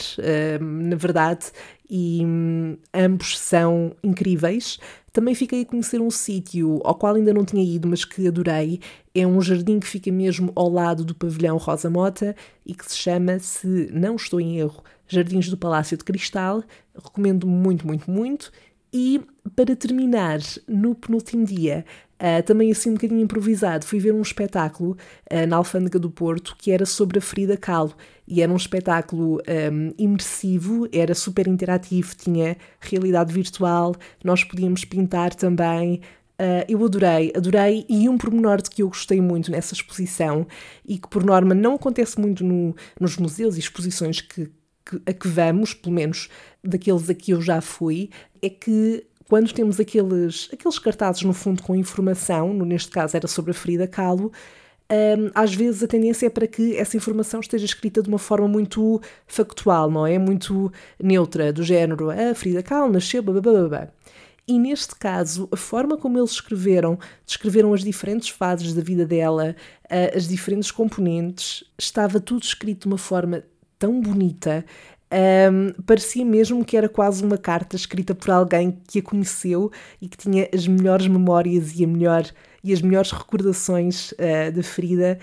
[0.59, 1.45] na verdade,
[1.89, 4.77] e um, ambos são incríveis.
[5.11, 8.79] Também fiquei a conhecer um sítio ao qual ainda não tinha ido, mas que adorei.
[9.15, 12.97] É um jardim que fica mesmo ao lado do pavilhão Rosa Mota e que se
[12.97, 16.61] chama, se não estou em erro, Jardins do Palácio de Cristal.
[16.93, 18.51] Recomendo muito, muito, muito.
[18.93, 19.21] E
[19.55, 21.85] para terminar, no penúltimo dia,
[22.19, 24.91] uh, também assim um bocadinho improvisado, fui ver um espetáculo
[25.31, 27.93] uh, na Alfândega do Porto que era sobre a Frida Kahlo
[28.27, 35.33] e era um espetáculo um, imersivo, era super interativo, tinha realidade virtual, nós podíamos pintar
[35.35, 36.01] também.
[36.39, 40.47] Uh, eu adorei, adorei, e um pormenor de que eu gostei muito nessa exposição
[40.85, 44.49] e que por norma não acontece muito no, nos museus e exposições que,
[44.85, 46.29] que, a que vamos, pelo menos
[46.63, 48.09] daqueles a que eu já fui,
[48.41, 53.51] é que quando temos aqueles, aqueles cartazes no fundo com informação, neste caso era sobre
[53.51, 54.29] a Frida Kahlo,
[54.91, 58.45] um, às vezes a tendência é para que essa informação esteja escrita de uma forma
[58.45, 60.19] muito factual, não é?
[60.19, 60.69] Muito
[61.01, 63.87] neutra, do género a Frida Kahlo nasceu, blá.
[64.45, 69.55] E neste caso, a forma como eles escreveram, descreveram as diferentes fases da vida dela,
[70.13, 73.45] as diferentes componentes, estava tudo escrito de uma forma
[73.79, 74.65] tão bonita
[75.11, 79.71] um, parecia mesmo que era quase uma carta escrita por alguém que a conheceu
[80.01, 82.25] e que tinha as melhores memórias e, a melhor,
[82.63, 85.19] e as melhores recordações uh, da Frida,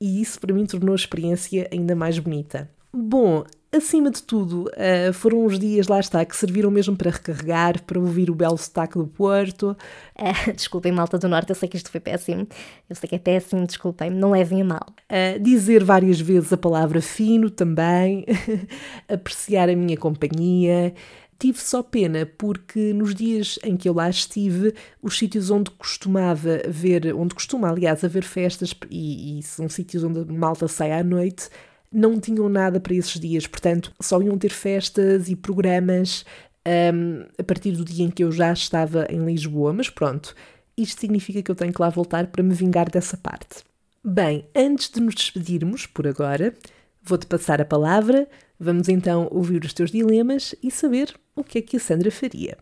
[0.00, 2.70] e isso para mim tornou a experiência ainda mais bonita.
[2.92, 7.82] Bom, acima de tudo, uh, foram uns dias, lá está, que serviram mesmo para recarregar,
[7.84, 9.76] para ouvir o belo sotaque do Porto.
[10.18, 12.46] Uh, desculpem, malta do Norte, eu sei que isto foi péssimo.
[12.88, 14.86] Eu sei que é péssimo, desculpem, não levem a mal.
[15.10, 18.26] Uh, dizer várias vezes a palavra fino também,
[19.08, 20.92] apreciar a minha companhia.
[21.38, 26.60] Tive só pena porque nos dias em que eu lá estive, os sítios onde costumava
[26.68, 31.48] ver, onde costuma, aliás, haver festas, e, e são sítios onde malta sai à noite,
[31.92, 36.24] não tinham nada para esses dias, portanto, só iam ter festas e programas
[36.66, 39.72] um, a partir do dia em que eu já estava em Lisboa.
[39.72, 40.34] Mas pronto,
[40.76, 43.64] isto significa que eu tenho que lá voltar para me vingar dessa parte.
[44.02, 46.54] Bem, antes de nos despedirmos por agora,
[47.02, 48.28] vou-te passar a palavra.
[48.58, 52.56] Vamos então ouvir os teus dilemas e saber o que é que a Sandra faria.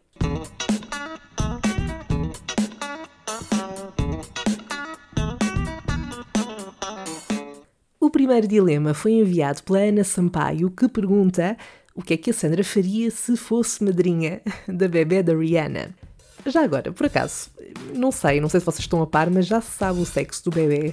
[8.28, 11.56] Primeiro dilema foi enviado pela Ana Sampaio, que pergunta
[11.94, 15.94] o que é que a Sandra faria se fosse madrinha da bebê da Rihanna.
[16.44, 17.48] Já agora, por acaso,
[17.94, 20.44] não sei, não sei se vocês estão a par, mas já se sabe o sexo
[20.44, 20.92] do bebê.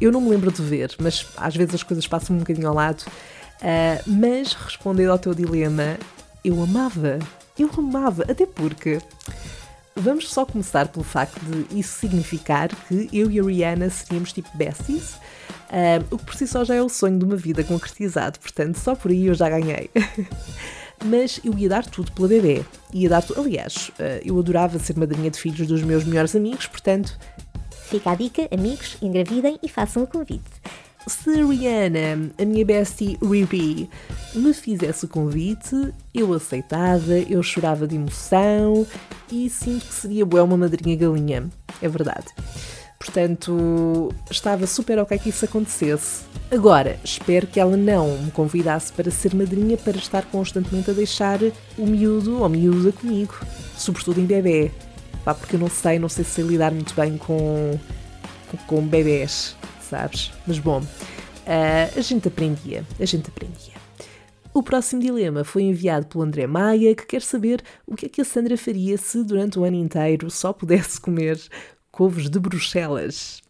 [0.00, 2.74] Eu não me lembro de ver, mas às vezes as coisas passam um bocadinho ao
[2.74, 3.02] lado.
[3.02, 5.98] Uh, mas respondendo ao teu dilema,
[6.44, 7.18] eu amava.
[7.58, 9.00] Eu amava, até porque.
[9.96, 14.48] Vamos só começar pelo facto de isso significar que eu e a Rihanna seríamos tipo
[14.56, 15.18] besties
[16.10, 18.94] O que por si só já é o sonho de uma vida concretizado, portanto, só
[18.94, 19.90] por aí eu já ganhei.
[21.04, 22.62] Mas eu ia dar tudo pela bebê.
[22.92, 23.40] Ia dar tudo.
[23.40, 27.18] Aliás, uh, eu adorava ser madrinha de filhos dos meus melhores amigos, portanto.
[27.88, 30.44] Fica a dica, amigos, engravidem e façam o convite.
[31.08, 33.88] Se Rihanna, a minha bestie Riri,
[34.34, 38.86] me fizesse o convite, eu aceitava, eu chorava de emoção
[39.32, 41.48] e sinto que seria boa uma madrinha galinha.
[41.80, 42.26] É verdade.
[43.02, 46.22] Portanto, estava super ok que isso acontecesse.
[46.50, 51.38] Agora, espero que ela não me convidasse para ser madrinha para estar constantemente a deixar
[51.78, 53.34] o miúdo ou miúda comigo,
[53.74, 54.70] sobretudo em bebê.
[55.24, 57.78] Pá, porque eu não sei, não sei se lidar muito bem com,
[58.50, 60.30] com, com bebés, sabes?
[60.46, 63.80] Mas bom, uh, a gente aprendia, a gente aprendia.
[64.52, 68.20] O próximo dilema foi enviado pelo André Maia, que quer saber o que é que
[68.20, 71.40] a Sandra faria se durante o ano inteiro só pudesse comer
[71.90, 73.42] couves de Bruxelas.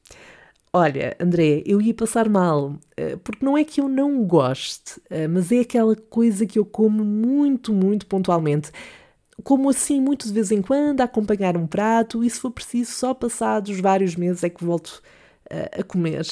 [0.72, 5.26] Olha, André, eu ia passar mal, eh, porque não é que eu não goste, eh,
[5.26, 8.71] mas é aquela coisa que eu como muito, muito pontualmente.
[9.42, 12.92] Como assim, muito de vez em quando, a acompanhar um prato, e se for preciso,
[12.92, 15.02] só passados vários meses é que volto
[15.50, 16.25] eh, a comer.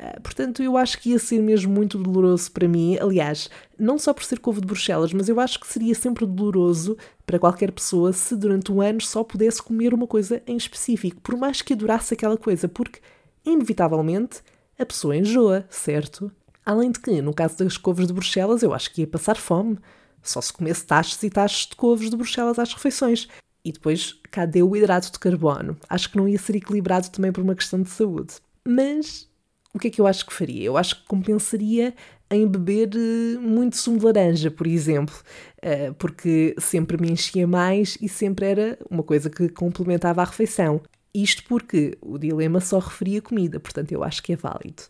[0.00, 2.96] Uh, portanto, eu acho que ia ser mesmo muito doloroso para mim.
[3.00, 6.96] Aliás, não só por ser couve de Bruxelas, mas eu acho que seria sempre doloroso
[7.24, 11.36] para qualquer pessoa se durante um ano só pudesse comer uma coisa em específico, por
[11.36, 13.00] mais que adorasse aquela coisa, porque,
[13.44, 14.42] inevitavelmente,
[14.78, 16.32] a pessoa enjoa, certo?
[16.64, 19.78] Além de que, no caso das couves de Bruxelas, eu acho que ia passar fome.
[20.22, 23.28] Só se comesse tachos e tachos de couves de Bruxelas às refeições.
[23.64, 25.76] E depois, cadê o hidrato de carbono?
[25.88, 28.34] Acho que não ia ser equilibrado também por uma questão de saúde.
[28.66, 29.28] Mas
[29.74, 30.64] o que é que eu acho que faria?
[30.64, 31.94] Eu acho que compensaria
[32.30, 35.14] em beber eh, muito sumo de laranja, por exemplo,
[35.60, 40.80] eh, porque sempre me enchia mais e sempre era uma coisa que complementava a refeição.
[41.14, 44.84] Isto porque o dilema só referia comida, portanto eu acho que é válido.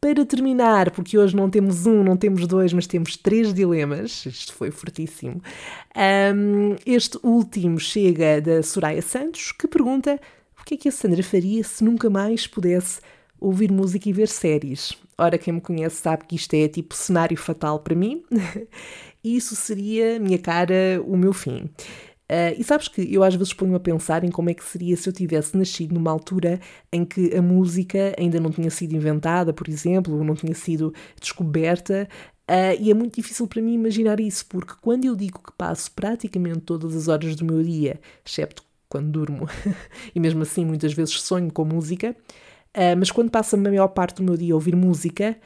[0.00, 4.54] Para terminar, porque hoje não temos um, não temos dois, mas temos três dilemas, isto
[4.54, 5.42] foi fortíssimo.
[6.34, 10.18] Um, este último chega da Soraya Santos, que pergunta
[10.58, 13.00] o que é que a Sandra faria se nunca mais pudesse
[13.40, 14.92] ouvir música e ver séries.
[15.16, 18.22] Ora, quem me conhece sabe que isto é tipo cenário fatal para mim.
[19.22, 21.70] Isso seria, minha cara, o meu fim.
[22.30, 24.96] Uh, e sabes que eu às vezes ponho a pensar em como é que seria
[24.96, 26.60] se eu tivesse nascido numa altura
[26.92, 30.94] em que a música ainda não tinha sido inventada, por exemplo, ou não tinha sido
[31.20, 32.08] descoberta.
[32.48, 35.90] Uh, e é muito difícil para mim imaginar isso, porque quando eu digo que passo
[35.90, 39.48] praticamente todas as horas do meu dia, excepto quando durmo,
[40.14, 42.14] e mesmo assim muitas vezes sonho com música,
[42.76, 45.36] Uh, mas quando passo a maior parte do meu dia a ouvir música,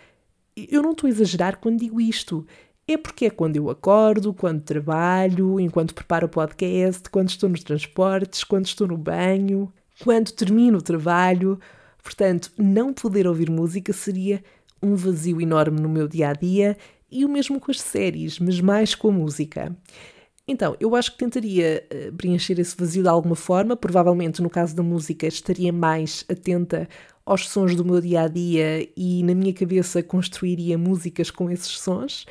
[0.57, 2.47] eu não estou a exagerar quando digo isto.
[2.87, 7.65] É porque é quando eu acordo, quando trabalho, enquanto preparo o podcast, quando estou nos
[7.65, 9.73] transportes, quando estou no banho,
[10.03, 11.59] quando termino o trabalho.
[12.03, 14.45] Portanto, não poder ouvir música seria
[14.83, 16.77] um vazio enorme no meu dia a dia
[17.11, 19.75] e o mesmo com as séries, mas mais com a música.
[20.47, 23.75] Então, eu acho que tentaria uh, preencher esse vazio de alguma forma.
[23.77, 26.87] Provavelmente, no caso da música, estaria mais atenta
[27.27, 31.79] aos sons do meu dia a dia e na minha cabeça construiria músicas com esses
[31.79, 32.27] sons.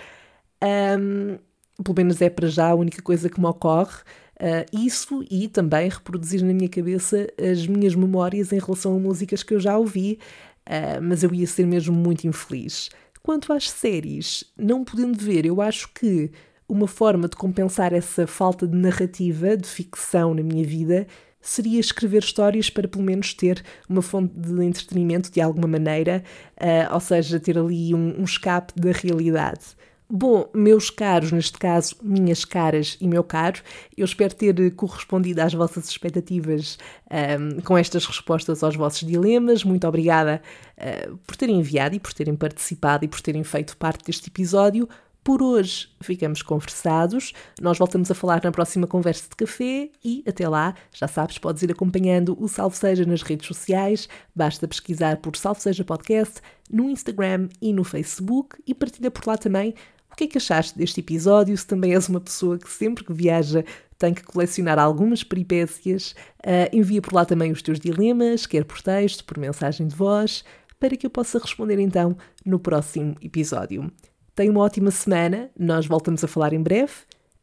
[0.64, 1.38] Um,
[1.84, 3.98] pelo menos é para já a única coisa que me ocorre.
[4.36, 9.44] Uh, isso e também reproduzir na minha cabeça as minhas memórias em relação a músicas
[9.44, 10.20] que eu já ouvi,
[10.68, 12.90] uh, mas eu ia ser mesmo muito infeliz.
[13.22, 16.32] Quanto às séries, não podendo ver, eu acho que
[16.68, 21.08] uma forma de compensar essa falta de narrativa, de ficção na minha vida,
[21.44, 26.24] seria escrever histórias para pelo menos ter uma fonte de entretenimento de alguma maneira,
[26.60, 29.76] uh, ou seja, ter ali um, um escape da realidade.
[30.10, 33.62] Bom, meus caros, neste caso, minhas caras e meu caro,
[33.98, 36.78] eu espero ter correspondido às vossas expectativas
[37.10, 39.64] um, ehm, com estas respostas aos vossos dilemas.
[39.64, 40.40] Muito obrigada
[40.78, 44.88] uh, por terem enviado e por terem participado e por terem feito parte deste episódio.
[45.24, 47.32] Por hoje ficamos conversados.
[47.62, 51.64] Nós voltamos a falar na próxima conversa de café e até lá, já sabes, podes
[51.64, 54.10] ir acompanhando o Salve Seja nas redes sociais.
[54.36, 59.38] Basta pesquisar por Salve Seja Podcast no Instagram e no Facebook e partilha por lá
[59.38, 59.74] também
[60.12, 61.58] o que é que achaste deste episódio.
[61.58, 63.64] Se também és uma pessoa que sempre que viaja
[63.98, 68.82] tem que colecionar algumas peripécias, uh, envia por lá também os teus dilemas, quer por
[68.82, 70.44] texto, por mensagem de voz,
[70.78, 73.90] para que eu possa responder então no próximo episódio.
[74.36, 75.50] Tenha uma ótima semana.
[75.58, 76.94] Nós voltamos a falar em breve.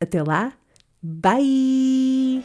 [0.00, 0.52] Até lá.
[1.02, 2.44] Bye!